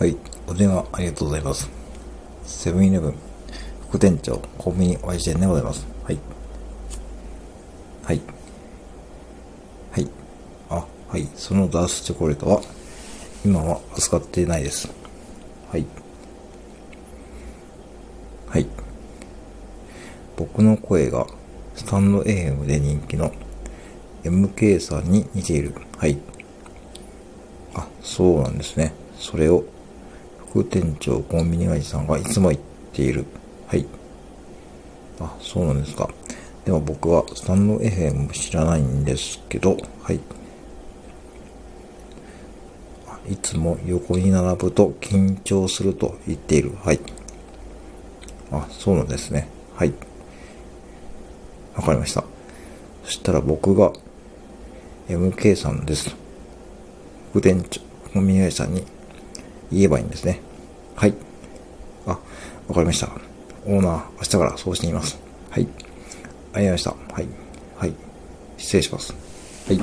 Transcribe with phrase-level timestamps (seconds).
[0.00, 0.16] はい。
[0.46, 1.68] お電話ありがとうございます。
[2.46, 3.14] セブンイレブン
[3.90, 5.86] 副店長コンビニおやじ店でございます。
[6.04, 6.18] はい。
[8.04, 8.20] はい。
[9.92, 10.08] はい。
[10.70, 11.28] あ、はい。
[11.34, 12.62] そのダースチョコレートは
[13.44, 14.90] 今は扱っていないです。
[15.70, 15.84] はい。
[18.48, 18.66] はい。
[20.34, 21.26] 僕の声が
[21.74, 23.30] スタンド AM で人気の
[24.24, 25.74] MK さんに似ている。
[25.98, 26.16] はい。
[27.74, 28.94] あ、そうなんですね。
[29.18, 29.62] それを
[30.50, 32.60] 副店長コンビニガイさんがいつも言っ
[32.92, 33.24] ている。
[33.68, 33.86] はい。
[35.20, 36.08] あ、そうなんですか。
[36.64, 40.20] でも僕はスタンド FM 知らないんですけど、はい。
[43.28, 46.72] いつも横に並ぶと緊張すると言っている。
[46.82, 47.00] はい。
[48.50, 49.48] あ、そうなんですね。
[49.76, 49.92] はい。
[51.76, 52.24] わかりました。
[53.04, 53.92] そしたら僕が
[55.08, 56.16] MK さんです。
[57.30, 57.80] 副店長、
[58.12, 58.84] コンビニエさんに
[59.72, 60.40] 言えばいいんですね。
[60.96, 61.14] はい。
[62.06, 62.18] あ、
[62.68, 63.08] わかりました。
[63.66, 65.18] オーナー、明日からそうしてみます。
[65.50, 65.62] はい。
[65.62, 65.78] ありがと
[66.42, 66.90] うございました。
[66.90, 67.28] はい。
[67.76, 67.94] はい。
[68.56, 69.14] 失礼します。
[69.66, 69.80] はい。